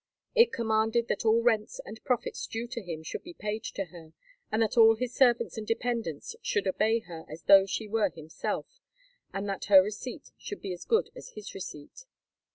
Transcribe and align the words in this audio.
It 0.33 0.51
commanded 0.51 1.09
that 1.09 1.25
all 1.25 1.43
rents 1.43 1.79
and 1.85 2.03
profits 2.03 2.47
due 2.47 2.67
to 2.69 2.81
him 2.81 3.03
should 3.03 3.21
be 3.21 3.35
paid 3.35 3.63
to 3.75 3.85
her, 3.93 4.13
and 4.51 4.63
that 4.63 4.75
all 4.75 4.95
his 4.95 5.13
servants 5.13 5.59
and 5.59 5.67
dependants 5.67 6.35
should 6.41 6.65
obey 6.67 7.01
her 7.01 7.23
as 7.29 7.43
though 7.43 7.67
she 7.67 7.87
were 7.87 8.09
himself, 8.09 8.81
and 9.31 9.47
that 9.47 9.65
her 9.65 9.79
receipt 9.83 10.31
should 10.39 10.59
be 10.63 10.73
as 10.73 10.85
good 10.85 11.11
as 11.15 11.33
his 11.35 11.53
receipt. 11.53 12.05